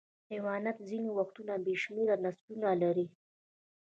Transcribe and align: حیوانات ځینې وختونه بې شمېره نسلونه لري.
حیوانات 0.31 0.77
ځینې 0.89 1.09
وختونه 1.17 1.53
بې 1.63 1.73
شمېره 1.83 2.15
نسلونه 2.25 2.69
لري. 2.81 3.07